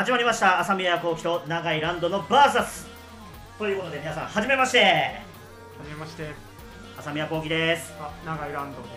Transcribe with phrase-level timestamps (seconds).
[0.00, 0.58] 始まりました。
[0.58, 2.88] 朝宮幸喜と長井ランドのバーサス。
[3.58, 4.78] ということで皆さんはじめまして。
[4.80, 6.30] はじめまして。
[6.98, 7.92] 朝宮幸喜です。
[8.00, 8.88] あ長井ランドで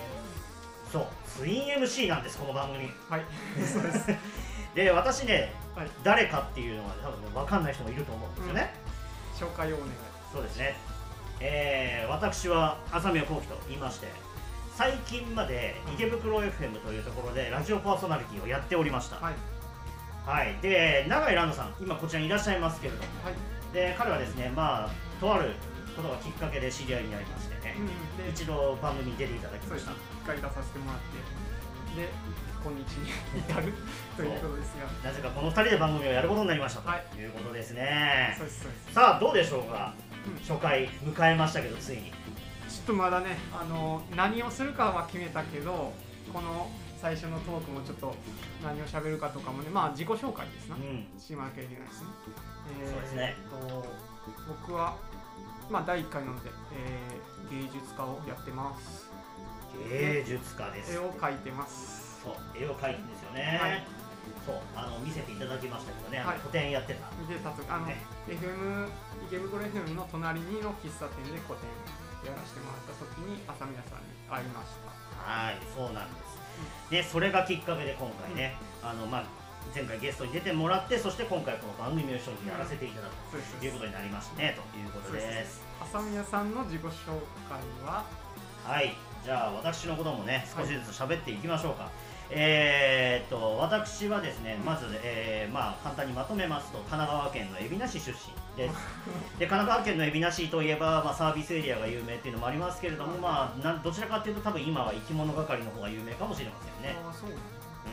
[0.89, 2.87] そうツイン MC なんですこの番組。
[2.87, 3.25] すはい。
[3.67, 4.17] そうです。
[4.75, 5.89] で私ねはい。
[6.05, 8.73] 誰かっていうのは多分ね分かんない人もいると思うんですよね、
[9.35, 9.91] 紹介をお願い
[10.31, 10.77] そうですね。
[11.41, 14.07] えー、私は朝宮幸喜と言いまして
[14.73, 19.17] 最近まで池袋 FM というところでラジオパーソナリティをやっておりました。
[19.17, 19.52] はい
[20.25, 23.03] はい、で永井ランドさん今こちらにいらっしゃいますけれども。
[23.23, 23.33] はい。
[23.73, 25.51] で彼はですねまあとある
[25.95, 32.01] ことがきっかけで知り合いになりましてね、うんで一度番組に出ていただきそうですました一回出させてもらって。
[32.01, 32.09] で
[32.63, 33.73] 今日に至る
[34.15, 35.09] ということですが。
[35.09, 37.05] なぜかこの2人で番組をやることになりましたはい。
[37.11, 38.93] ということですね、そうですそうです。
[38.93, 39.93] さあどうでしょうか、
[40.25, 40.39] うん。
[40.39, 42.11] 初回迎えましたけどついに。
[42.69, 45.93] ちょっとまだねあの何をするかは決めたけど
[46.31, 46.71] この
[47.03, 48.15] 最初のトークもちょっと
[48.63, 52.07] 何を喋るかとかもねまあ自己紹介ですな、うんしまなきゃいけないですね。
[52.87, 53.83] そうですねえーっと
[54.47, 54.95] 僕は、
[55.67, 59.11] まあ、第1回なので、えー芸術家をやってます。
[59.91, 62.23] 芸術家です絵を描いてます。
[62.23, 63.83] そう絵を描いてんですよね、はい
[64.47, 67.99] そうあの見せていただきましたけどね、はい個展やってた見てたとあの、ね
[68.31, 68.87] FM
[69.27, 71.67] 池袋 FM の隣にの喫茶店で個展
[72.23, 74.87] やらせてもらった時に朝宮さんに会いました。
[75.19, 76.32] はい、そうなんです。
[76.89, 79.23] で、それがきっかけで今回ね、あのまあ
[79.73, 83.15] 前回ゲストに出てもらって、そして今回この番組を一緒にやらせていただく
[83.59, 85.61] ということになりましたねということです。
[85.81, 86.89] 朝宮さんの自己紹
[87.49, 88.03] 介は？
[88.65, 91.89] はい、じゃあ私のこともね少しずつ喋っていきましょうか。
[92.35, 98.75] えーっと私はですね、まず、えーまあ簡単にまとめますと神奈川県の海老名市出身です。
[99.39, 106.97] で神奈川県の海老名市といえば、まあ、サービスエリアが有名っていうのもありますけれども、まあ、なんどちらかというと多分今は生き物係の方が有名かもしれませんね。
[107.05, 107.43] ああそうなんだ
[107.85, 107.89] う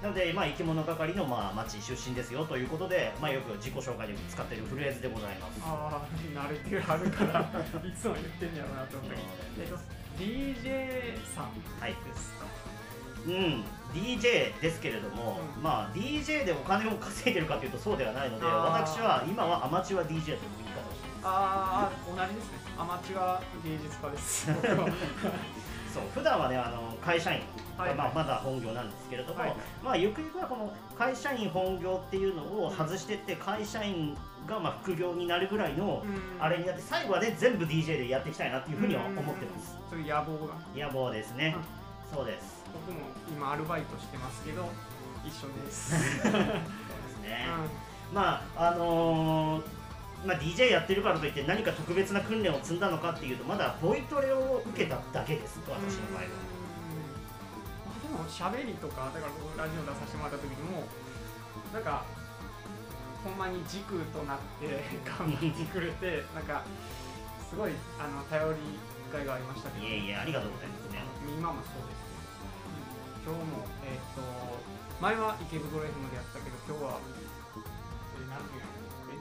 [0.00, 5.60] ん、なので、まあ、生き物係の、まあ、町出身ですよということで、まあ、よく自己紹介で使っているフレーズでございます。
[5.64, 6.00] ああ
[6.34, 9.22] 慣れてはるからいつも言ってんやろうなと思ったけど
[9.60, 9.76] えっと
[10.18, 11.44] DJ さん
[11.80, 12.46] はいですか？
[13.26, 15.62] うん、DJ ですけれども、うん。
[15.62, 20.34] まあ、DJ でお金を稼いでるかというとそうではないので、私は今はアマチュア DJ という言い
[20.74, 22.58] 方をしていまああ同じですね。
[22.78, 24.46] アマチュア芸術家です。
[25.92, 27.42] そう普段はねあの会社員
[27.76, 27.94] が、はい。
[27.94, 29.56] まあ、まだ本業なんですけれども、はい。
[29.84, 34.16] まあ、ゆくゆくはこの会社員本業っていうのを外してって会社員
[34.48, 36.42] がまあ副業になるぐらいのうん。
[36.42, 39.76] あれになって最後はね全部 DJ でやっていきたいなっていうふうには思ってます。
[39.90, 40.54] そういう野望が。
[40.74, 41.54] 野望ですね、
[42.12, 42.62] そうです。
[42.72, 44.68] 僕も今アルバイトしてますけど
[45.24, 45.92] 一緒です、
[46.22, 47.46] そうですね、
[48.12, 49.62] まああのー
[50.26, 56.26] まあ、DJ やってるからといって何か特別な訓練を積んだのかっていうとまだボイトレを受けただけです私の場合は。
[56.26, 57.02] うん。
[57.86, 60.84] まあでも喋りとかだから僕ラジオ出させてもらった時にも
[61.72, 62.04] なんか
[63.24, 64.66] ほんまに軸となって
[65.02, 66.62] 頑張ってくれてなんか
[67.50, 68.58] すごいあの頼り
[69.12, 69.86] がいがありましたけど。
[69.86, 71.02] いえいえありがとうございますね。
[71.36, 71.91] 今もそう
[73.24, 74.22] 今日もえっ、と
[75.00, 76.98] 前は池袋 FM でやったけど今日は
[78.18, 78.72] えなんていうの？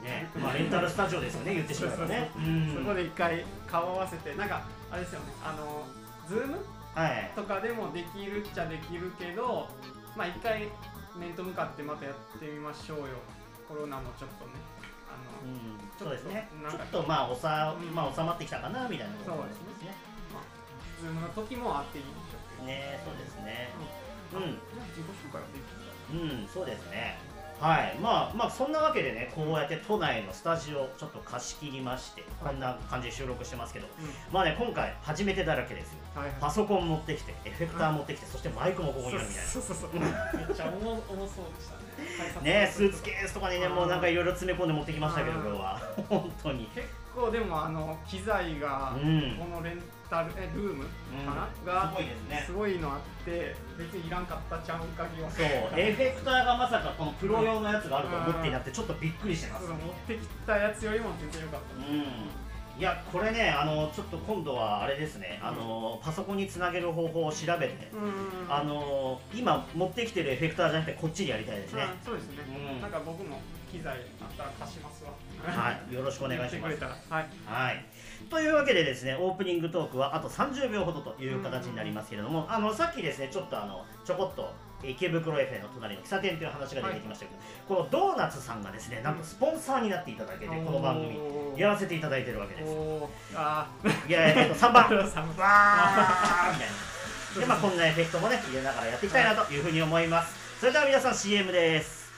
[0.02, 2.32] ねまあ、レンタルスタジオですよね言ってしまえばね。
[2.36, 2.74] うん。
[2.74, 5.86] そこで一回顔合わせてなんかあれですよねあの
[6.28, 6.58] ズーム？
[6.96, 7.32] はい。
[7.36, 9.68] とかでもできるっちゃできるけど
[10.18, 10.70] まあ一回
[11.16, 13.06] 面と向かってまたやってみましょうよ。
[13.70, 14.58] コロナもちょっとね
[15.06, 15.14] あ
[15.46, 16.50] うの、んそうですね。
[16.70, 17.94] ちょっとまあおさ、うん。
[17.94, 19.94] まあ、収まってきたかなみたいなところそうですね。
[21.00, 23.70] ズームの時もあっていいんでしょうねそうですね。
[24.34, 24.42] うん、
[24.96, 27.18] 自己紹介はできたうん、そうですね。
[27.62, 33.88] はい、まあ、まあ、そんなわけでね、こうやって都内のスタジオちょっと貸し切りまして、こんな感じで収録してますけど。
[34.32, 36.00] まあね、今回初めてだらけですよ。
[36.16, 36.38] はいはい。
[36.42, 39.90] パソコン持ってきて、エフェクター持ってきて、そしてマイクもここにあるみたいそうそうそう。
[39.94, 41.46] めっちゃ重重そう。
[41.54, 45.82] でしたねスーツケースとかにね、もうなんかいろいろ詰め込んで持ってきましたけど、うん今日は。
[46.10, 46.66] 本当に。
[46.74, 49.38] 結構でもあの機材がうん。
[49.38, 50.84] このレンタルえルーム
[51.26, 52.44] かな、うんがすごいですね。
[52.46, 55.32] すごいのあって別にいらんかったちゃうんかぎは。
[55.32, 55.46] そう、
[55.80, 59.78] エフェクターがまさかこのプロ用のやつがあると思っていなって、ちょっとびっくりしてます持っ
[60.08, 62.41] てきたやつよりも全然良かった、うん
[62.78, 65.40] いやこれねあのちょっと今度はあれですね。
[65.44, 71.84] あのパソコンにつなげる方法を調べてうんあの今持ってきてるエフェクターじゃなくてこっちでやりたいですね。
[71.84, 72.82] うんそうですね、うん。
[72.82, 73.40] なんか僕も
[73.72, 75.12] 機材あったら貸しますわ。
[75.44, 76.58] はい、よろしくお願いします。
[76.60, 76.88] 言ってくれ。
[76.88, 76.98] たら。
[77.10, 77.28] はい。
[77.46, 77.86] はい。
[78.30, 92.72] というわけでですね、オープニングトークはあと30秒ほどという形になりますけれども、あのさっきですね、ちょっとあのちょこっと池袋 FM の隣の喫茶店という話が出てきましたけど、このドーナツさんがですね、なんとスポンサーになっていただけて、この番組やらせていただいてるわけです。
[92.72, 93.68] おーあ
[94.08, 94.86] いや、えっと3番。
[94.90, 96.68] ー寒わーみたい
[97.36, 97.42] な。
[97.42, 100.60] で、まあこんなエフェクトもね、入れながらやっていきたいなというふうに思います。
[100.60, 102.12] それでは皆さん CM です。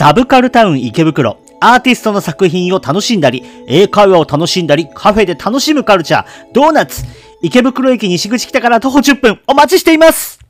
[0.00, 1.36] サブカルタウン池袋。
[1.60, 7.04] アーティストの作品を楽しんだり、英会話を楽しんだり、カフェで楽しむカルチャー、ドーナツ。
[7.42, 10.40] 池袋駅西口北から徒歩10分、お待ちしています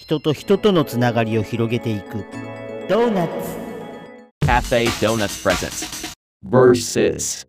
[0.00, 2.24] 人と人とのつながりを広げていく、
[2.88, 3.32] ドーナツ。
[4.44, 6.12] Cafe Donuts presents
[6.44, 7.46] Versus.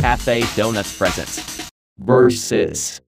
[0.00, 1.68] Cafe Donuts presents
[2.02, 3.06] Versus.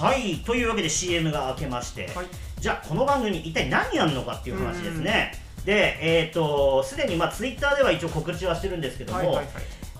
[0.00, 2.26] はい、というわけで CM が明けまして、はい。
[2.60, 5.32] じゃあこの番組一体何やるのかっていう話ですね。
[5.64, 9.46] で、えっ、と、すでにまあ Twitter では一応告知はしてるんですけども、はいはいはい。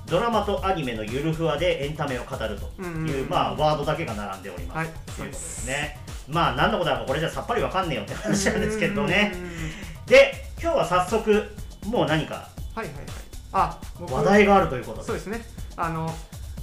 [0.07, 4.77] ドラマとアニメのゆるふわでエンタメを語るという、まあ、ワードだけが並んでおります。
[4.77, 4.87] はい。
[4.87, 5.67] ということですす。
[5.67, 5.99] ね。
[6.29, 9.33] まあ、何のことだかこれじゃさっぱりわかんねえよって話なんですけどね。
[10.07, 11.51] で、今日は早速、
[11.87, 13.05] もう何かはいはいはい。
[13.53, 15.07] あ僕話題があるということで。
[15.07, 15.43] そうですね。
[15.77, 16.13] あの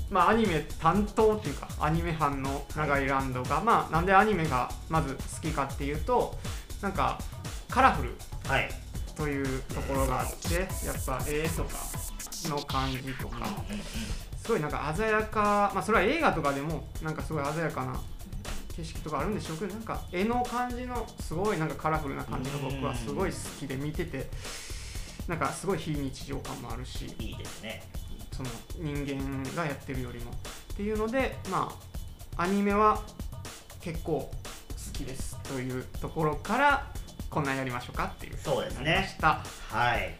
[0.10, 6.36] まあアニメ担当っていうかアニメ班の長井ランドが、まあなんでアニメがまず好きかっていうと
[6.82, 7.20] なんか
[7.70, 8.16] カラフル
[8.48, 8.70] はい。
[9.16, 11.78] というところがあってやっぱ絵とか
[12.50, 13.48] の感じとか
[14.38, 18.02] すごいなんか鮮やかまあそれは映画とかでもなんかすごい鮮やかな
[18.76, 24.28] 景色とかあるんでしょうけどなんか絵の感じのすごいなんかカラフルな感じが僕はすごい好きで見てて
[25.28, 27.84] なんかすごい非日常感もあるしいいですね。
[28.34, 30.32] その人間がやってるよりも。
[30.32, 31.72] っていうのでま
[32.38, 33.02] あアニメは
[33.82, 34.30] 結構好
[34.92, 36.88] きですというところから
[37.30, 39.10] こんなんやりましょうかっていうそうですね。
[39.22, 40.16] はい。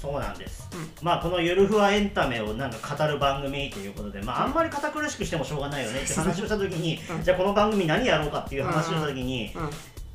[0.00, 0.66] そうなんです。
[0.72, 0.90] うん。
[1.02, 7.22] まあこのゆるふわエンタメをなんか語る番組ということで、まああんまり堅苦しくしてもしょうがないよねって話をした時に、うん。
[7.22, 9.70] じゃあこの番組何やろうかっていう話をした時に、うん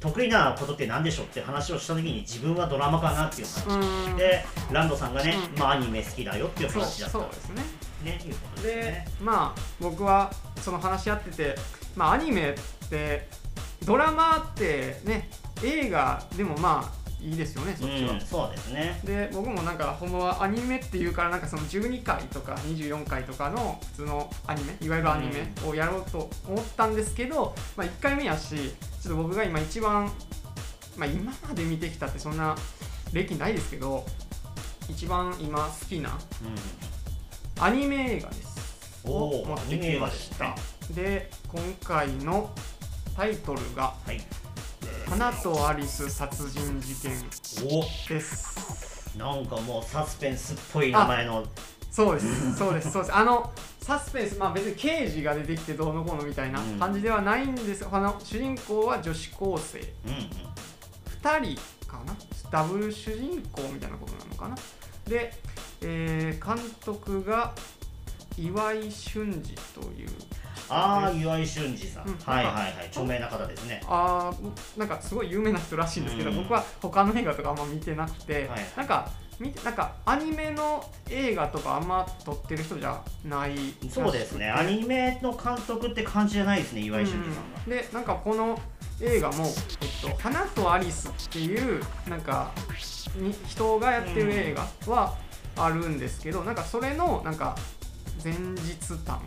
[0.06, 4.10] 得意なことって何でしょうって話をした時に自分はドラマかなっていう話。
[4.10, 7.64] うんで、ランドさんがね、うんまあアニメ好きだよっていう話だったそうですね
[8.04, 9.08] ね、いうことですでね。
[9.20, 10.32] まあ僕は
[10.62, 11.56] その話し合ってて
[11.96, 13.28] まあアニメって
[13.84, 15.30] ドラマってね
[15.64, 19.00] 映画でもまあいいですよねそっちは、うん、そうですね。
[19.04, 28.56] で僕もなんかほんまはアニメっていうからなんかその12回とか24回とかの普通のアニメいわゆるアニメをやろうと思ったんですけど、まあ、1回目やし
[29.02, 30.12] ちょっと僕が今一番、
[30.98, 32.56] まあ、今まで見てきたってそんな
[33.14, 34.06] 歴ないですけど
[34.90, 37.64] 一番今好きなうん。
[37.64, 40.56] アニメ映画ですを持ってきましたア
[40.94, 42.52] で今回の
[43.16, 44.22] タイトルがはい。
[45.08, 47.12] 「花とアリス殺人事件
[47.66, 51.46] お」ですなんかもうサスペンスっぽい名前の。
[51.90, 53.16] そうです、そうです、そうです。
[53.16, 53.50] あの
[53.82, 57.88] サスペンス、まあ別に刑事が出てきてどうのこうのみたいなうん感じではないんです。
[57.90, 60.20] あの主人公は女子高生うんうん。
[61.24, 62.14] 2人かな、
[62.52, 64.56] ダブル主人公みたいなことなのかな？
[65.08, 65.32] で、
[65.82, 67.54] えー監督が
[68.38, 70.10] 岩井俊二という。
[70.70, 72.08] ああ、岩井俊二さん。
[72.08, 72.74] うんはいはいはい。
[72.88, 73.82] 著名な方ですね。
[73.88, 83.52] あーなんかすごい有名な人らしいんですけど、うん僕は他の映画とかあんま見てなくて、はいなんか見てなんかアニメの映画とかあんま撮ってる人じゃない
[83.90, 84.50] そうですね。
[84.50, 87.60] アニメの監督って感じじゃないですね、岩井俊二さんが。
[87.66, 88.60] うんでなんかこの
[89.02, 89.44] 映画も
[89.82, 92.52] 「えっと、花とアリス」っていうなんか
[93.18, 95.16] に人がやってる映画は
[95.58, 97.58] あるんですけど、なんかそれのなんか
[98.24, 99.22] 前日談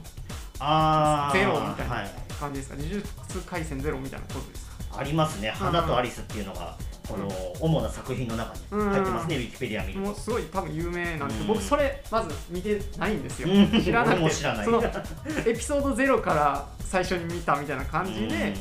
[0.60, 1.36] ああ。
[1.36, 4.98] ゼロみたいはな感じですか、呪術廻戦ゼロみたいなことですか？
[5.00, 5.50] ありますね。
[5.50, 6.76] 花とアリスっていうのが、
[7.08, 7.28] この
[7.60, 8.60] 主な作品の中に
[8.90, 10.14] 入ってますね、ウィキペディア見ると。
[10.14, 13.70] すごい多分有名なんですけど、うん僕それまず見てないんですよ、うん。
[13.82, 14.30] 知らなくて。
[14.30, 14.64] 知らない。
[14.64, 18.54] そのエピソードゼロから最初に見たみたいな感じで、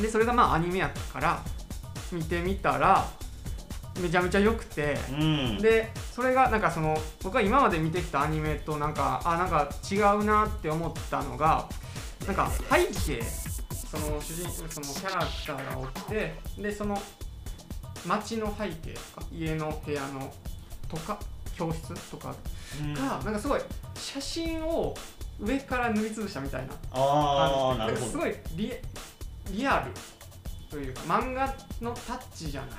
[0.00, 1.40] でそれがまあアニメやったから
[2.12, 3.06] 見てみたら
[4.00, 5.22] めちゃめちゃ良くて、うん。
[5.22, 5.24] う
[5.54, 5.58] ん。
[5.58, 11.68] でそれがなんかその僕が今まで見てきたアニメとなんかあなんか違うなって思ったのが
[12.26, 17.00] なんか背景その主人そのキャラクターがおってでその
[18.06, 20.32] 街の背景とか家の部屋の
[20.88, 21.18] とか
[21.56, 22.34] 教室とか
[22.82, 23.60] うんがなんかすごい
[23.94, 24.94] 写真を
[25.40, 28.06] 上から塗りつぶしたみたいなああ、なるほど。
[28.06, 28.72] すごいリ
[29.50, 29.90] リアル
[30.70, 31.46] というか漫画
[31.80, 32.70] のタッチじゃない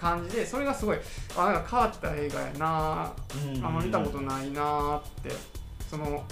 [0.00, 0.98] 感じでそれがすごい
[1.36, 3.12] あなんか変わった映画やな。
[3.54, 5.58] うんあんま見たことないなーって。
[5.88, 6.22] その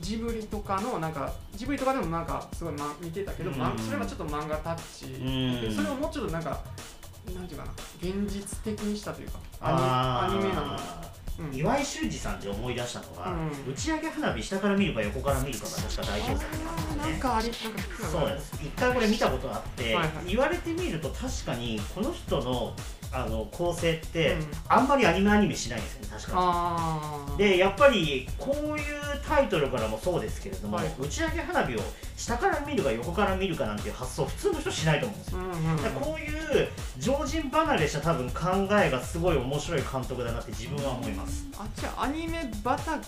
[0.00, 6.60] ジブリとかのなんかジブリとかでもなんかすごい、ま、見てたけど、まうんそれはちょっと漫画タッチ、うんでそれをもうちょっとなんか
[7.34, 10.78] なんていうかな現実的にしたというかアニメなの
[11.38, 11.54] うん。
[11.54, 13.72] 岩井俊二さんで思い出したのが、うん。
[13.72, 17.02] 打ち上げ花火下から見るか横から見るかが確か大検索にああったんですね。
[17.02, 18.52] ーなんかありなんか聞くのそうです。
[18.62, 20.10] 一回これ見たことがあって、はいはい。
[20.26, 22.74] 言われてみると確かにこの人の
[23.12, 24.46] あの構成って、うん。
[24.68, 27.36] あんまりアニメアニメしないんですよね確かに。
[27.38, 28.84] でやっぱりこういう
[29.26, 30.94] タイトルからもそうですけれども、はい。
[30.98, 31.80] 打ち上げ花火を
[32.16, 35.38] 下から見るか横から見るかなんていう発想普通の人しないと思うんですよ。
[35.38, 41.46] うんうんうんだからこういう常人離れした多分考えがすごい面白い監督だなって自分は思います。
[41.58, 43.06] あじゃあアニメ畑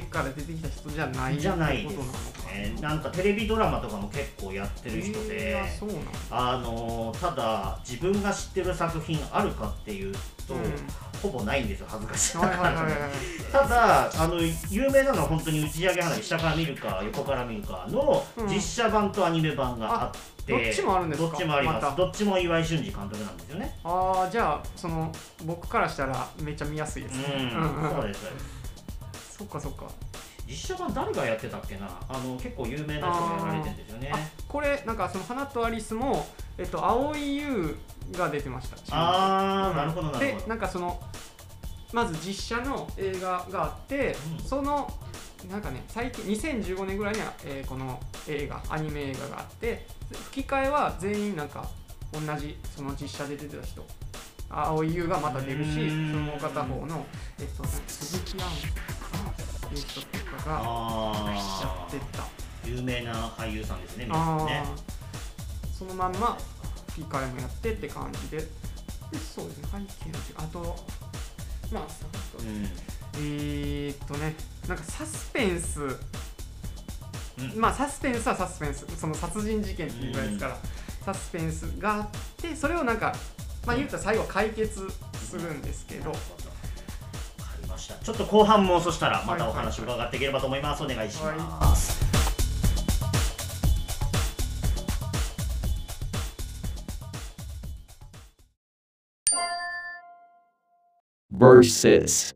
[0.00, 2.74] から出てきた人じゃないじゃないですね。
[2.80, 10.14] なんかテレビドラマとかも結構やってる人で、えーあのただ自分が知ってる作品あるかっていう
[10.46, 10.62] と、うん。
[11.22, 12.38] ほぼないんですよ恥ずかしい。
[12.38, 12.92] なはいはいはいはい。
[13.52, 14.36] ただあの
[14.70, 18.46] 有名なのは本当に打ち上げ花火下から見るか横から見るかのうん。
[18.48, 21.28] 実写版とアニメ版があって、どっちもあるんですか？
[21.28, 21.96] どっちもあります、また。
[21.96, 23.78] どっちも岩井俊二監督なんですよね。
[23.84, 25.12] ああじゃあその
[25.44, 27.52] 僕からしたらめっちゃ見やすいですね。
[27.54, 27.90] うん、うん。
[27.90, 28.61] そうですそうです
[29.42, 29.84] そっかそっか。
[30.46, 31.88] 実写版誰がやってたっけな？
[32.08, 34.10] あの結構有名な人がやられてるんですよね。
[34.12, 34.18] あ
[34.48, 36.26] これなんかその花とアリスも
[36.58, 37.78] えっと蒼井優
[38.12, 38.76] が出てました。
[38.90, 40.46] あー、うんなるほどなるでほど。
[40.48, 41.00] なんかその
[41.92, 44.44] まず実写の映画があって、うん。
[44.44, 44.92] その
[45.50, 49.86] なんかね最近2015年ぐらいには、えーこの映画アニメ映画があって
[50.30, 51.68] 吹き替えは全員なんか
[52.12, 53.84] 同じその実写で出てた人。
[54.50, 57.06] 蒼井優がまた出るしその片方の、
[57.38, 58.36] えっと、鈴木
[59.70, 60.06] いう人と
[60.42, 62.22] かがやあってた。
[62.22, 62.26] ー
[62.64, 64.64] 有名な俳優さんですね皆さんあね。
[64.64, 66.38] ーそのまんま
[66.90, 68.38] 吹き替えもやってって感じで。
[68.38, 68.46] で
[69.18, 69.68] そうですね
[70.00, 70.76] 背景のあと
[71.72, 71.86] まあ
[72.38, 72.64] うん。
[73.16, 74.34] えー、っとね
[74.68, 75.82] なんかサスペンス。
[75.82, 75.98] うん。
[77.56, 78.86] まあサスペンスはサスペンス。
[78.96, 80.56] その殺人事件っていうぐらいですから、
[81.04, 83.14] サスペンスがあってそれをなんか
[83.66, 86.12] まあ言うたら最後解決するんですけど、
[88.02, 92.02] ちょっと後半もそしたらまたお話伺っていければと思います、お願いします、
[101.30, 102.34] versus.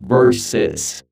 [0.00, 1.02] Versus.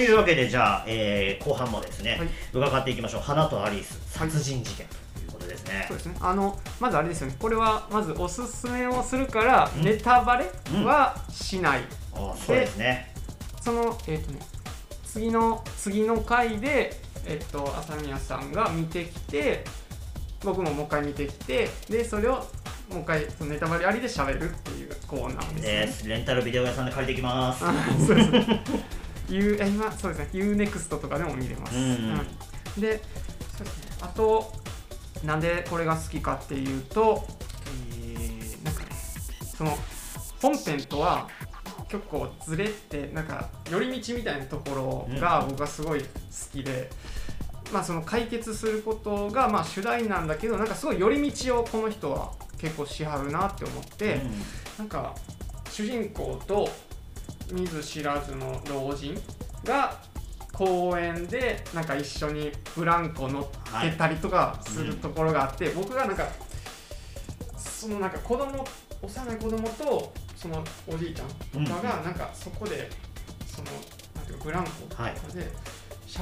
[0.00, 2.28] というわけでじゃあ、えー後半もですね、はい。
[2.54, 3.20] 伺っていきましょう。
[3.20, 6.16] 花とアリス殺人事件ということですね、そうですね。
[6.20, 7.36] あのまずあれですよね。
[7.38, 9.82] これはまずおすすめをするから、うん。
[9.82, 10.46] ネタバレ
[10.82, 11.82] はしない、
[12.14, 13.12] あそうですね。
[13.60, 14.38] そのえっ、とね
[15.04, 19.64] 次の次の回でえっ、と朝宮さんが見てきて
[20.42, 22.36] 僕ももう一回見てきてでそれを
[22.90, 25.62] もう一回そのネタバレありで喋るっていうコーナーですね。
[25.62, 27.62] ですレンタルビデオ屋さんで借りてきます。
[27.66, 27.74] あ
[28.06, 28.30] そうです。
[28.30, 28.64] ね
[29.30, 30.40] U え今そうですね。
[30.44, 32.80] UNEXT とかでも見れます、うんうん。
[32.80, 33.00] で
[33.56, 33.96] そうですね。
[34.02, 34.52] あと
[35.24, 37.24] なんでこれが好きかっていうと、
[38.04, 38.88] えーなんかね
[39.56, 39.76] その
[40.40, 41.28] 本編とは
[41.88, 46.06] 結構ずれてなんか寄り道みたいなところが僕はすごい好
[46.52, 46.88] きで、
[47.72, 54.30] まあその解決することがまあ主題なんだけどなんかすごい寄り道をこの人は結構しはるなって思って、うん。
[54.78, 55.14] なんか
[55.70, 56.68] 主人公と
[57.52, 59.14] 見ず知らずの老人
[59.64, 59.98] が
[60.52, 63.44] 公園でなんか一緒にブランコ乗っ
[63.82, 66.28] てたりとかするところがあって、僕がなんか
[67.56, 68.66] そのなんか子供
[69.02, 71.24] 幼い子供とそのおじいちゃ
[71.58, 72.90] んとかがなんかそこで
[73.46, 73.68] その
[74.14, 75.14] なんていうかブランコとかはい。
[75.34, 75.50] で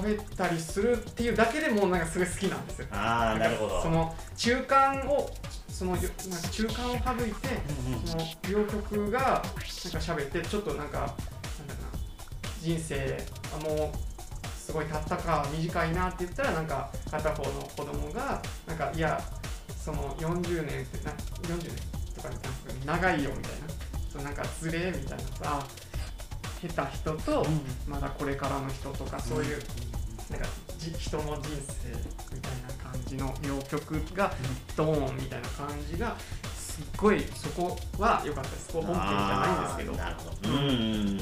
[0.03, 2.87] 喋ったりするっていうだけでもうなんかすごい好きなんですよ。
[2.93, 3.83] ああなるほど。
[3.83, 5.31] その中間を
[5.69, 7.49] そのよなんか中間を省いて
[7.87, 8.07] うんうん。
[8.07, 11.15] その両曲がなんか喋ってちょっとなんかなんだな
[12.61, 13.25] 人生
[13.55, 19.21] あもうすごいたったか短いなって言ったらなんか片方の子供がなんかいや
[19.83, 21.71] その40年ってな40年
[22.15, 22.35] とかに
[22.87, 23.59] なんか長いよみたいな。
[24.13, 25.67] そうなんかズレみたいなあ
[26.61, 27.47] 下手人と
[27.87, 29.63] まだこれからの人とかそういう
[30.31, 30.47] なんか
[30.79, 31.89] じ人の人生
[32.35, 34.33] みたいな感じの両曲が
[34.77, 36.17] ドーンみたいな感じが
[36.55, 38.73] すっごいそこは良かったです。
[38.73, 39.93] こう本編じゃないんですけど。
[39.93, 40.49] なるほど。
[40.49, 41.17] うん。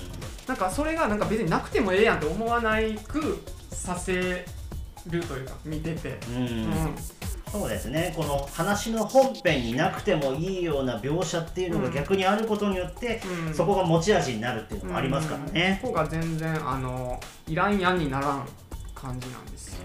[0.46, 4.44] なんかそれがなんか別になくてもええやんって思わないくさせ
[5.06, 6.94] るというか見てて、うん、うん。
[7.50, 8.12] そうですね。
[8.14, 11.94] この話の本編になくてもいいような描写っていうのがうん。
[11.94, 13.54] 逆にあることによって、うん。
[13.54, 18.48] そこが持ち味になるっていうのもありますからね、ここが全然あのいらんやんにならん
[18.96, 19.78] 感じなんですよ。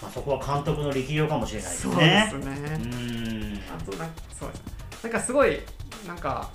[0.00, 3.60] まあ、そこは監督の力量かもしれないですそうねですね、うん。
[3.78, 4.50] あとなんかそう。
[4.50, 4.56] で
[4.96, 5.60] すなんかすごい
[6.06, 6.48] なんか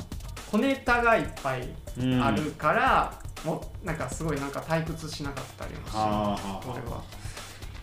[0.51, 1.67] 小ネタがいっぱい
[1.99, 2.23] うん。
[2.23, 3.13] あるから、
[3.45, 6.43] もうなんかすごいなんか退屈しなかったりもしあます。
[6.67, 7.03] ーこれは。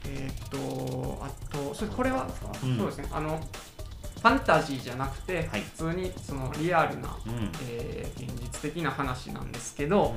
[0.07, 2.27] えーっとあとそれこれは、
[2.63, 2.79] うん。
[2.79, 3.09] そうですね。
[3.13, 5.61] あのファンタジーじゃなくて、はい。
[5.61, 7.53] 普通にそのリアルな、うん。
[7.69, 10.15] えー現実的な話なんですけど、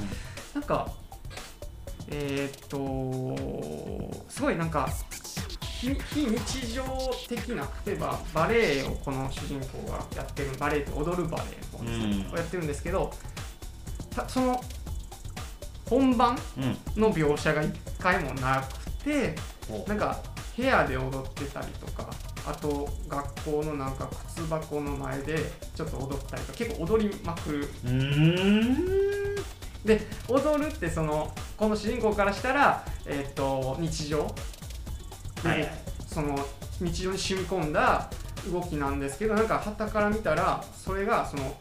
[0.56, 0.89] なんか
[2.10, 4.89] えーっとすごいなんか
[5.81, 6.84] 非非日常
[7.27, 12.34] 的な例えばバレエをこの主人公がやってるバレエって踊るバレエの方ですね、うん。
[12.34, 13.12] をやってるんですけど
[14.15, 14.62] たその
[15.89, 17.01] 本番うん。
[17.01, 19.36] の描写が一回もなくて
[19.70, 20.22] おなんか
[20.55, 22.10] 部屋で踊ってたりとか
[22.46, 25.38] あと学校のなんか靴箱の前で
[25.75, 27.67] ちょっと踊ったりとか結構踊りまくる。
[29.86, 34.25] で踊るってそのこの主人公からしたら、えー、と日常。
[35.44, 35.62] で、はい。
[35.62, 35.72] はい
[36.08, 36.36] その
[36.82, 38.10] 日常に染み込んだ
[38.51, 41.58] 動きなんですけどなんか旗から見たらそれがそのなんだ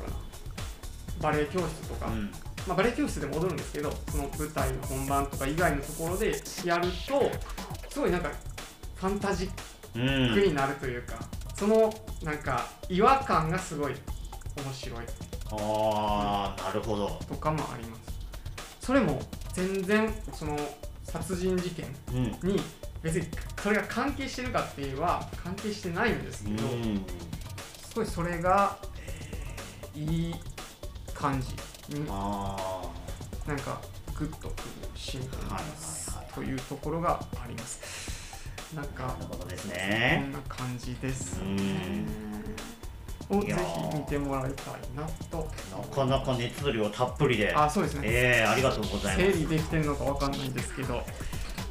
[0.00, 2.30] ろうなバレエ教室とか、うん。
[2.66, 6.34] まあ、バレエ教室でも踊るんですけどその舞台の本番とか以外のところで
[6.64, 7.30] やると
[7.88, 8.30] すごいなんか
[8.96, 9.50] ファンタジッ
[9.94, 10.34] うん。
[10.34, 11.14] クになるというか、
[11.54, 13.94] そのなんか違和感がすごい
[14.56, 15.00] 面白い。
[15.52, 17.08] ああなるほど。
[17.28, 18.21] とかもあります
[18.84, 19.20] それも
[19.54, 20.58] 全然その
[21.04, 22.48] 殺人事件うん。
[22.48, 22.60] に
[23.02, 23.26] 別に
[23.62, 27.04] それが関係してるかっていうは関係してないんですうけど、ん。
[27.88, 30.34] すごいそれが、えーいい
[31.14, 31.48] 感じ
[31.94, 32.82] にあ
[33.46, 33.78] なんか
[34.18, 34.54] グッとくる
[34.94, 35.28] シーン
[36.34, 38.74] というところがあります。
[38.74, 41.40] なんあなかるほどですこねんな感じです。
[41.42, 42.31] うね
[43.28, 45.48] をぜひ見てもらいたいなと。
[45.70, 47.54] なかなか熱量たっぷりで。
[47.54, 48.00] あそうですね。
[48.04, 49.32] ええありがとうございます。
[49.32, 51.02] 整理できてるのかわかんないんですけど。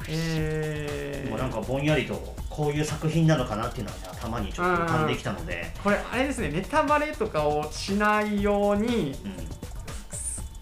[0.08, 6.50] えー、もうなんかぼんやりとこういう作品なのかなっていうのはね頭にちょっと浮かんできたので、これあれですね。
[6.50, 9.32] ネタバレとかをしないようにうん、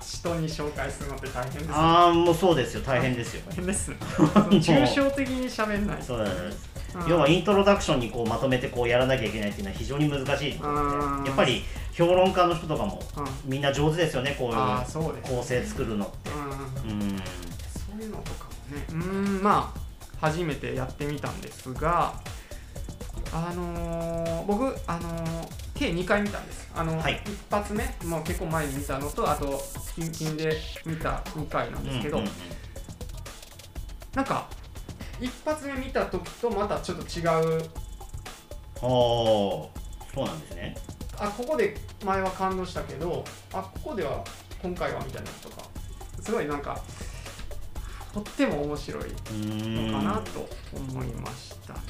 [0.00, 1.72] 人に紹介するのって大変ですね。
[1.74, 2.82] ああもうそうですよ。
[2.82, 3.42] 大変ですよ。
[3.48, 3.96] 大変ですね。
[4.60, 6.64] 抽象的に喋んないそうです。
[6.64, 6.69] うん
[7.09, 11.29] 要はイントロダクションにこうまとめてこうやらなきゃいけないっていうのは非常に難しいところうんで。
[11.31, 13.50] やっぱり評論家の人とかもうん。
[13.50, 14.57] みんな上手ですよねこういう
[15.22, 16.31] 構成作るのって。
[16.31, 18.85] そういうのとかもね。
[18.90, 19.81] うーんまあ
[20.20, 22.12] 初めてやってみたんですが
[23.33, 26.70] あのー僕あのー計2回見たんです。
[26.76, 27.22] あの、はい。
[27.24, 29.59] 一発目もう結構前に見たのとあと
[29.94, 32.35] 近々で見た2回なんですけど、うんうんうん。
[34.14, 34.46] なんか
[35.20, 37.22] 一発目見た時とまたちょっと違
[37.59, 37.62] う。
[38.83, 39.70] ああそ
[40.16, 40.76] うなんですね。
[41.18, 44.24] あここで前は感動したけどあここでは
[44.62, 45.68] 今回はみたいなのとか。
[46.20, 46.78] すごいなんか
[48.12, 51.80] とっても面白いのかなと思いましたね。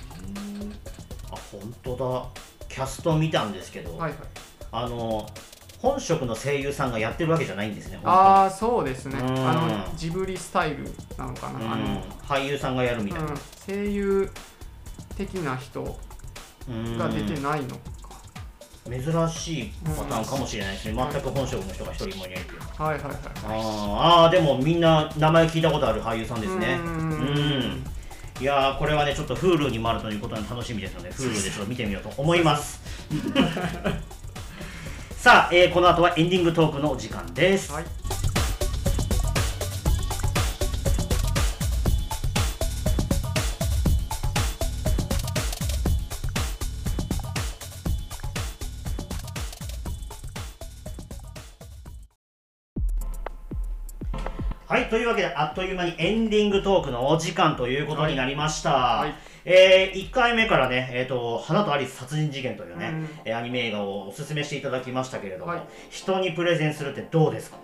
[1.51, 2.43] 本当だ。
[2.69, 4.19] キャスト見たんですけど、はいはい。
[4.71, 5.29] あの
[5.81, 9.19] 本職の声優さんがやってるわけじゃないんですね本ああそうですね。
[9.19, 9.49] うん。
[9.49, 10.85] あのジブリスタイル
[11.17, 11.59] なのかな。
[11.59, 13.29] 当にあの、うん俳優さんがやるみたいな。
[13.29, 14.31] うん、声優
[15.17, 15.99] 的な人
[16.69, 17.81] うんが出てないのか。
[18.89, 22.61] 珍しいパターンかもしれないですね、全く本職の人が一人もいないっていう。
[22.83, 23.15] はいはいはい。
[23.15, 26.79] あーあーでもみんな名前聞いたことある俳優さんですね。
[26.83, 27.85] ううんん。
[28.41, 32.81] いやーこれはねちょっと Hulu にもあるということで楽しみですので Hulu でちょっと見てみようと思います
[35.21, 37.85] さあ、えーこの後はエンディングトークのお時間です、はい。
[54.67, 63.09] はい、というわけであっという間にエンディングトークのお時間ということになりました、はいえ1回目からね、えーと「花とアリス殺人事件」というね、うん。
[63.25, 65.63] えーアニメ映画をおすすめしていただきましたけれども、はい。
[65.91, 67.57] 人にプレゼンするってどうですか？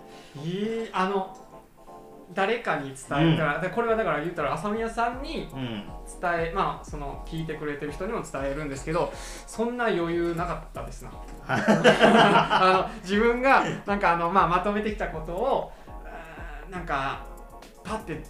[0.45, 1.37] いいあの
[2.35, 5.85] 誰かに伝えたら、だからこれはだから言ったら朝宮さんにうん。
[6.21, 11.11] 伝えまあその聞いてくれてる人にも伝えるんですけどそんな余裕なかったですな。
[11.49, 15.73] あの自分がなんかあの、まあ、まとめてきたことを
[16.71, 17.21] なんか
[17.85, 18.21] パッて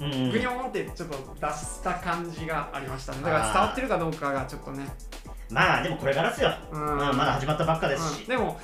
[0.00, 3.22] うんグニョーンってちょっと出した感じがありましたね。
[3.22, 4.86] だから伝わってるかどうかがちょっとね、
[5.50, 6.82] まあでもこれからですよ、ううん。
[6.82, 8.28] んまだ始まったばっかですし、うん。
[8.28, 8.60] でも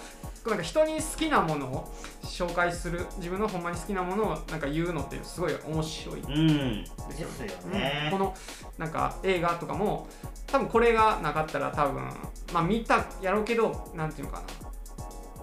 [0.46, 6.20] なんか人に好きなものを紹介する自分のほんまに好きなものをなんか言うのってすごい面白い。
[6.20, 6.84] うん。
[6.84, 8.34] ですよね、この
[8.76, 10.08] なんか映画とかも
[10.46, 12.02] 多分これがなかったら多分
[12.52, 14.44] まあ見たやろうけどなんていうのかな。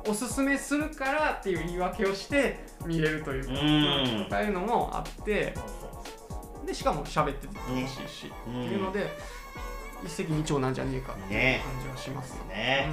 [0.08, 4.28] おすすめするからっていう言い訳をして見れるというか、うん。
[4.30, 5.54] そういうのもあって
[6.66, 8.66] でしかも喋ってて楽しいし、うん。
[8.66, 9.08] っていうので
[10.04, 11.62] 一石二鳥なんじゃねえかっていうね。
[11.64, 12.90] 感じはしますよね。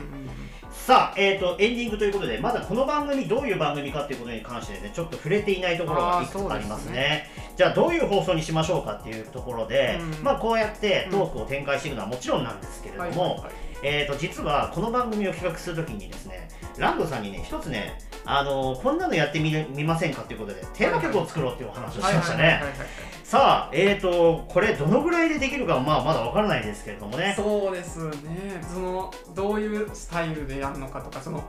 [0.71, 7.31] さあ、えー、とエンディングということでまだこの番組どういう番組かっていうことに関してねちょっと触れていないところがいくつかありますね。
[7.57, 13.45] じゃあどういう放送にしましょうかっていうところで、うんまあこうやってトークを展開していくのはもちろんなんですけれども、
[13.83, 22.43] えー、と実はこの番組を企画するときにですねランドさんにね一つねあのこんなのやってみませんかということでテーマ曲を作ろうっていうお話をしましたね。
[22.43, 27.35] はいはいはいはいさあえー、とこれどのぐらいでできるかはまあまだわからないですけれどもね。
[27.37, 28.63] そうですね。
[28.73, 31.43] そのどういうスタイルでやるのかとかその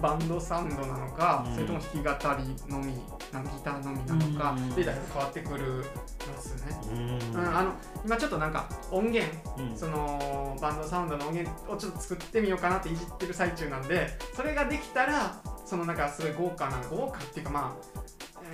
[0.00, 1.54] バンドサウンドなのか、うん。
[1.54, 2.94] それとも弾き語りのみ
[3.32, 4.74] なんかギターのみなのか、うん。
[4.76, 5.84] でだいぶ変わってくる
[6.28, 7.72] ますね、うん、あの
[8.04, 9.76] 今ちょっとなんか音源うん。
[9.76, 15.34] そのバンドサウンドの音源をちょっと作ってみようかなっていじってる最中なんでそれができたら
[15.66, 18.44] そのなんかすごい豪華な豪華っていうかまあう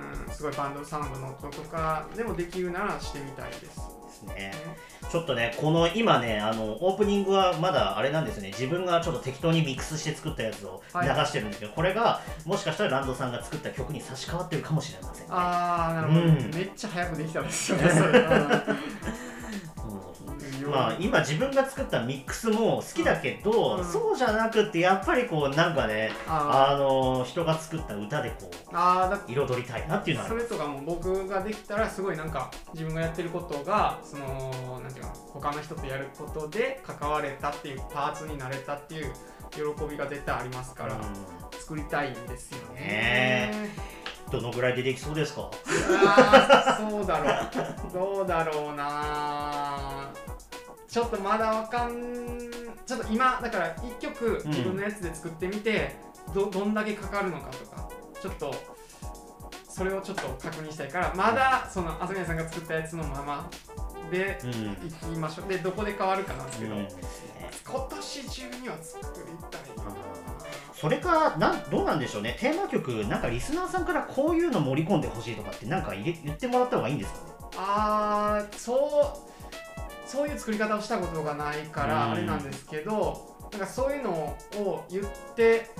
[0.00, 0.05] ーん
[0.36, 3.64] すごいバンドサウンドの音とかでもできるならしてみたいです。
[3.64, 3.70] で
[4.12, 4.52] すね。
[5.10, 8.48] ちょっとねこの今ねあのオープニングはまだあれなんですね。
[8.48, 11.26] 自分がちょっと適当にミックスして作ったやつを流はい。
[11.26, 15.32] してるんですけど、これがもしかしたらランドさんが作った曲に差し替わってるかもしれませんね。
[15.32, 16.50] あーなるほど、うん。
[16.54, 18.26] めっちゃ早くできたんですよねそれ。
[20.66, 20.72] うん。
[20.72, 23.84] まあ今自分が作ったミックスも好きだけど、うん。
[23.84, 39.12] そうじゃなくってやっぱりこうなんかねああの人が作った歌でこうーあ彩りたいなっていうのはそれとかも僕ができたらすごいなんか自分がやってることがそのなんていうかな他の人とやることで関われたっていうパーツになれたっていう
[39.52, 40.98] 喜びが絶対ありますから、う
[41.58, 42.80] 作りたいんですよね。
[43.52, 43.70] ね
[44.28, 45.48] んどのぐらいでできそうですか？
[46.78, 47.30] そうだろ
[47.90, 47.92] う。
[47.92, 50.10] どうだろうな
[50.88, 52.38] ちょっとまだわかん
[52.86, 55.96] ちょっと今だから1曲うん自分のやつで作ってみて、
[56.34, 57.88] どどんだけかかるのかとか
[58.20, 58.54] ちょっと
[59.68, 63.50] それをちょっと確認したいからまだその朝宮さんが作ったやつのまま
[64.10, 65.48] でうん、うんいきましょう。
[65.48, 66.88] でどこで変わるかなんですけど、ね
[67.64, 69.92] 今年中には作りたいな。
[70.72, 72.36] それかなんどうなんでしょうね。
[72.38, 77.24] テーマ曲なんかリスナーさんからこういうの盛り込んでほしいとかってなんか言ってもらった方がいいんですかね？
[77.56, 79.35] あーそう
[80.06, 82.12] そういう作り方をしたことがないからうん。
[82.12, 85.70] あれなんですけどなんかそういうのを言って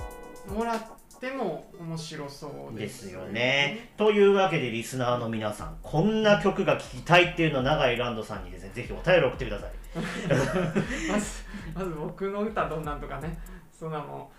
[0.47, 0.81] もらっ
[1.19, 3.91] ても面白そうですですよね。
[3.97, 9.71] というわけでリスナーの皆さんこんな曲が聴きたいっていうのを永井ランドさんにですねぜひお便り送ってください。
[11.09, 13.37] まずまず僕の歌どんなんとかね
[13.71, 14.31] そんなも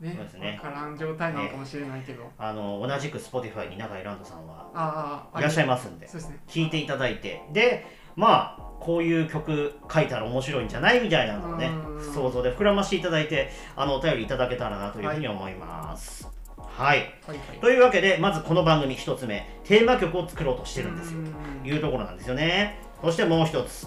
[0.00, 0.58] んねそうですね。
[0.62, 6.38] 分からん状態なのかもしれないけど、あの同じく Spotify に永井ランドさんはいらっしゃいまますんでそうですね。
[6.46, 7.42] 聴いていただいて。
[7.52, 12.14] でまあこういう曲書いたら面白いんじゃないみたいなのをねうん。
[12.14, 16.28] 想像で膨らましていただいてあのお便りいただけたらなというふうに思います。
[16.56, 17.38] はい、はい。
[17.38, 21.20] はいというわけでまずこの番組1つ目テーマ曲を作ろうとしてるんですよ。
[21.20, 21.68] うん。
[21.68, 22.80] いうところなんですよね。
[23.02, 23.86] そしてもう一つ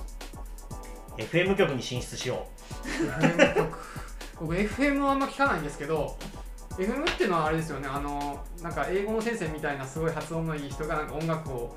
[1.18, 2.46] FM 局に進出しよ
[2.84, 3.78] FM 曲。
[4.40, 6.16] 僕 FM はあんま聞かないんですけど
[6.78, 7.88] FM っていうのはあれですよね。
[7.92, 11.76] あのなんか英語の先生みたいなすごい発音のいい人がなんか音楽を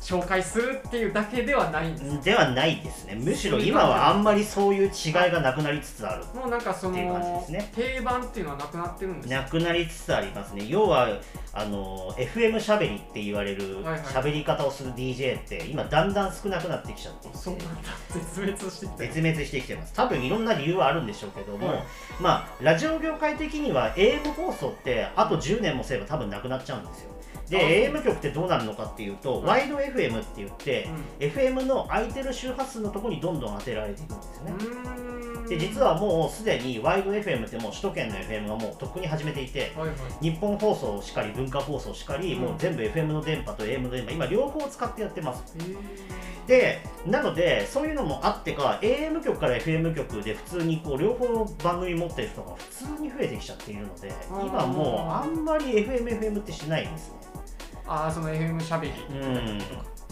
[0.00, 3.14] 紹介するっていうだけではないんですうではないですね。
[3.14, 7.72] むしろ今はあんまりそういう違いがなくなりつつあるもうなんかそっていう感じのですね。
[7.74, 10.64] 定番っていうのはなくなってるんですよなくなりつつありますね。
[10.66, 11.08] 要は
[11.52, 17.36] あの FM しゃべりって言われる喋り方をする DJ って今だんだん少なくなってきちゃっていて。
[17.36, 19.92] そうなんだ絶滅してきて絶滅してきてます。
[19.92, 21.84] 多分いろんな理由はあるんでしょうけども、はい。
[22.20, 27.17] まあラジオ業界的には AM 放送ってあと10年もすれば多分なくなっちゃうんですよ
[27.50, 39.96] であ AM 局ってどうなるのかっていうと、はいワイド FM って言って、FM の空いてる周波数のところにどんどん当てられていくんですよね、で実はもうすでにワイド FM ってもう首都圏の FM がもうとっくに始めていてはいはい。
[40.20, 42.40] 日本放送しかり文化放送しかり、うん。
[42.42, 45.56] もう全部 FM の電波と AM の電波今両方使ってやってます。
[45.58, 45.76] えー。
[46.48, 52.64] でなのでそういうのもあってか AM 局から FM 局で普通にこう両方の番組持ってる人が普
[52.96, 57.18] 通に増えてきちゃっているので今もうあんまり FMFM ってしないんですね
[57.88, 59.58] ああその FM しゃべりうん。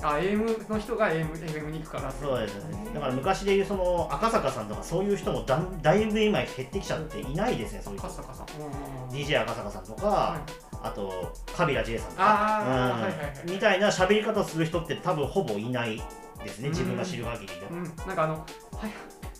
[0.02, 2.10] あ AM の人が AM, FM に行くから。
[2.10, 2.90] そうですね。
[2.94, 8.08] だから昔でいうその赤坂さんとかそういう人もだんだいぶ今減ってきちゃっていないですねそういう人。
[8.08, 10.66] カサカサうん DJ 赤坂さんとか、はい。
[10.82, 13.08] あとカビラ J さんとか。
[13.44, 16.02] みたいな喋り方する人って多分ほぼいない
[16.44, 17.54] ですね自分が知る限りで。
[17.70, 18.44] うん、なんかあの、はい、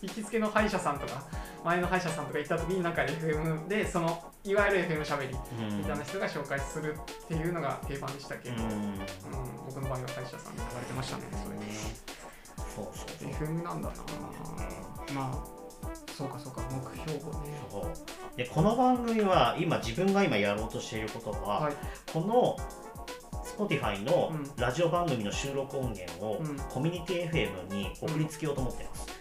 [0.02, 1.22] 行きつけの歯医者さんとか
[1.64, 8.60] 前の歯医者さんとか行った時になんか FM でそのいわゆる FM しゃべりうんみたいな人が紹介するっていうのが定番でしたけど、うん。
[8.60, 8.98] うん
[9.66, 11.56] 僕の場合は歯医者さんに流れてましたねそれ
[12.74, 13.48] そうそうそう。
[13.48, 13.94] FM なんだな。
[15.14, 15.56] まあ
[16.16, 17.60] そうかそうか目標をね。
[17.70, 18.36] そう。
[18.36, 21.74] でこの番組は今自分が今やろうとしていることは、はい。
[22.12, 22.56] この
[23.44, 24.50] Spotify のうん。
[24.56, 26.56] ラジオ番組の収録音源をうん。
[26.70, 29.15] コミュニティ FM に送りつけようと思ってます、うーん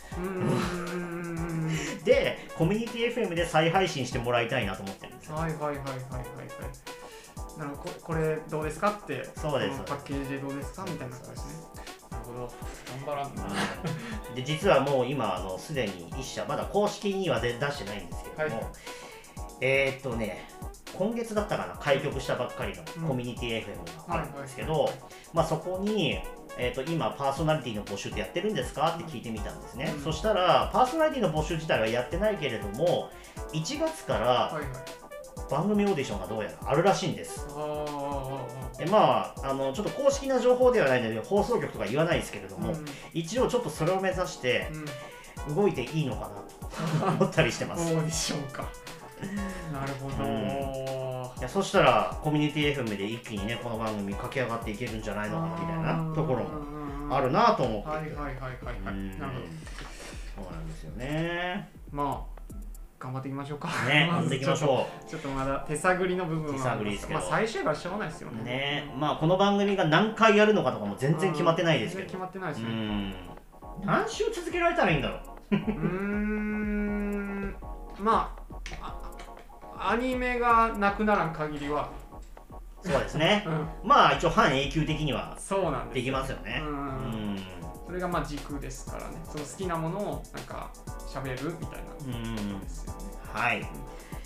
[2.04, 5.36] でコミュニティ FM で再配信してもらいたいなと思ってるんですよ。
[5.36, 7.58] はいはいはいはいはいはい。
[7.58, 9.78] なるほどここれどうですかってそうです。
[9.78, 11.54] のパッケージでどうですかみたいなことですね。
[12.12, 12.54] なるほど。
[13.06, 13.44] 頑張らんな。
[14.36, 18.72] で実はもう今あのすでに1社まだ公式には出出してないんですけれども、はい。
[19.62, 20.48] えーっとね
[20.98, 24.94] 今月だったかな開局したばっかりのうんコミュニティ FM があるんですけど、はいはい。
[25.34, 26.20] まあ、そこに、
[26.58, 28.96] えー、と今パーソナリティの募集ってやってるんですか？
[28.96, 30.04] って聞いてみたんですね、うん。
[30.04, 33.10] そしたらパーソナリティの募集自体はやってないけれども
[33.54, 34.72] 1月からはいはい。
[35.52, 37.46] 番組オーディションがどうやらあるらしいんです。
[37.50, 42.86] あーあでまああのちょっと公式な情報ではないので放送局とか言わないですけれども、ーうん。
[43.14, 45.56] 一応ちょっとそれを目指してうん。
[45.56, 47.94] 動いていいのかなと思ったりしてます。
[47.94, 48.66] オーディションか。
[49.72, 50.85] なるほど、い
[51.46, 57.88] やそしたらコミュニティ FM で一気にねこの番組駆け上がっていけるんじゃないのかなみたいなところもあるなと思って。
[57.88, 58.36] はいはいはいはい
[58.84, 58.94] はい。
[58.94, 59.20] うん。
[59.20, 59.32] なる
[60.36, 61.70] ほそうなんですよね。
[61.92, 62.52] どまあ
[63.00, 63.68] 頑張っていきましょうか。
[63.88, 65.10] ね 頑張っていきましょう。
[65.10, 66.54] ちょっとまだ手探りの部分は。
[66.54, 67.20] 手探りですけど。
[67.20, 68.44] まあ最終からしょうがないですようね。
[68.44, 68.94] ね。
[68.98, 72.08] まあこの番組が何回やるのかとかも全然決まってないですけど。
[72.08, 72.70] 決まってないですね。
[72.70, 73.14] うん。
[73.86, 75.20] 何週続けられたらいいんだろ
[75.52, 75.56] う。
[75.56, 77.56] うーん。
[78.00, 78.46] まあ
[78.82, 78.95] あ
[79.88, 81.92] アニメがなくならん限りは、
[82.84, 83.44] そうですね。
[83.48, 86.62] うん、まあ一応半永久的にはそうなんですできますよね。
[86.64, 87.36] ううん。
[87.36, 87.46] ん
[87.86, 89.22] それがまあ軸ですからね。
[89.24, 90.70] その好きなものをなんか
[91.08, 91.92] 喋るみたいな。
[92.08, 92.60] うん。
[92.60, 93.00] ですよね。
[93.32, 93.62] はい。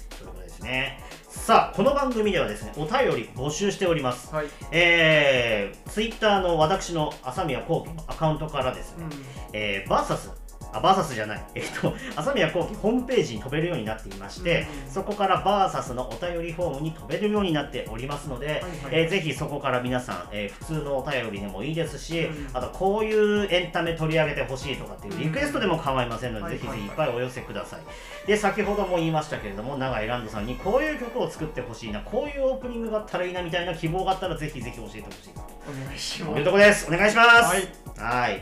[0.09, 1.03] ということですね。
[1.27, 4.33] さあこの番組ではですねお便り募集しております。
[4.33, 9.11] はい、えー、ツイッターの私の朝宮幸喜のアカウントからですね、うん、
[9.53, 10.31] えー、バーサス
[10.73, 28.27] あバーサスじゃない、えっと、朝宮幸喜ホームページに飛べるようになっていまして、うんそこからバーサスのお便りフォームに飛べるようになっておりますので、はいはいえーぜひそこから皆さん、えー普通のお便りでもいいですし、うんあとこういうエンタメ取り上げてほしいとかっていうリクエストでも構いませんので、うんぜひぜひいっはぱいお寄せください。
[28.27, 35.41] で、先ほども言いましたけれども、永井ランドさんにこういう曲を作ってほしいな、こういうオープニングがあったらいいなみたいな希望があったら、ぜひぜひ教えてほしいと。
[35.69, 36.87] お願いしとますいうところです。
[36.87, 37.29] お願いします。
[37.29, 37.67] はい
[37.99, 38.41] はい。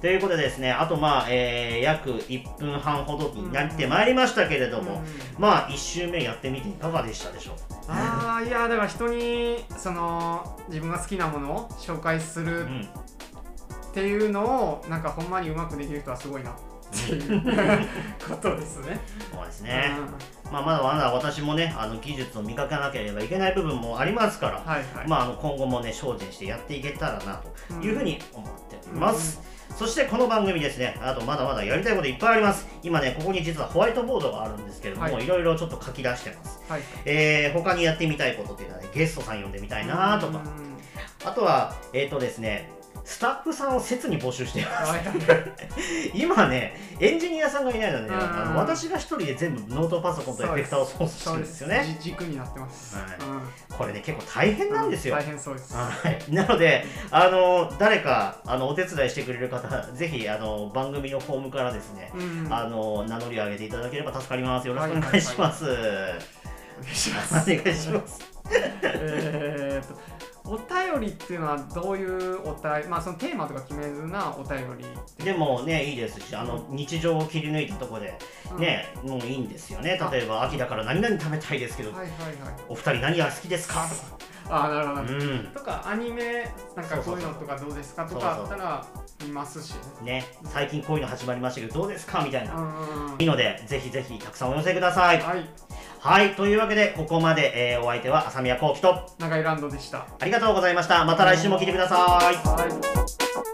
[0.00, 5.00] ということでですね、あとまあ、えー約1分半ほどになってまいりましたけれども、うん
[5.38, 7.54] まあ、1周目やってみていかがでしたでしょう？
[7.88, 12.88] ああいやだから人にその自分が好きなものを紹介するうん。
[13.88, 16.54] っていうのをなんかほんまにうまくできる人はすごいなっ
[16.92, 17.42] ていう
[18.28, 19.00] ことですね。
[19.32, 19.90] そうですね。
[20.52, 25.08] まあ、まだまだ私もね、あの技術を磨かなければいけない部分もありますから、うんはいはい。
[25.08, 29.40] まあ、あの今後もね、精進してやっていけたらなというふうに思っております。
[29.76, 32.66] そしてこの番組ですね、あとまだまだやりたいこといっぱいあります。
[32.82, 36.60] 今ね、ここに実はホワイトボードがあるんですけれども、はいいろいろちょっと書き出してます。
[36.68, 36.82] はい。
[37.04, 40.42] えー、他にやってみたいことっていうのはね、ゲストさん呼んでみたいなとか、
[41.24, 42.70] あとは、えっ、とですね、
[43.08, 44.92] スタッフさんを切に募集しています。
[46.12, 51.96] 今ね、エンジニアさんがいないので、うんあの私が一人で全部ノートパソコンとエフェクターを操作してるんですよね。
[52.02, 52.96] じ軸になってます。
[52.96, 55.14] はいうんこれね、結構大変なんですよ。
[55.14, 55.74] 大変そうです。
[55.74, 64.68] はい、なので、あの誰かあのお手伝いしてくれる方、ぜひあの番組のフォームからですね、うんあの名乗りを上げていただければ助かります。
[64.68, 65.64] よろしくお願いします。
[65.64, 67.32] お願いしまおす。
[67.46, 68.20] 願いします。
[68.82, 78.18] えーとお便りっていうのはどういうお便りまあそのテーマとか決めずなお便りでもね、いいですし、あの日常を切り抜いたところで、
[78.52, 78.58] うん。
[78.60, 79.98] ね、もういいんですよね。
[80.12, 82.54] 例えば、秋だから何々食べたいですけど、はいはいはい。
[82.68, 83.84] お二人何が好きですか？
[84.50, 85.50] ああなるほど、うん。
[85.52, 88.82] とかアニメなんかこういうのとかどうですかとかあったら
[89.22, 89.74] 見ますし。
[90.02, 92.22] ねね、最近こういうの始まりましたけど、どうですか？
[92.22, 92.54] みたいな。
[92.54, 93.16] うん。
[93.18, 95.20] いいので、ぜひぜひたくさんお寄せください。
[95.20, 95.46] はい
[96.00, 101.04] はい、というわけで、ここまで、えーお相手は朝宮幸喜と、長井ランドでしたありがとうございました。
[101.04, 102.36] また来週も聞いてください。
[102.36, 103.47] はい